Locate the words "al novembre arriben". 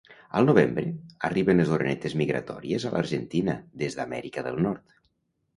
0.37-1.61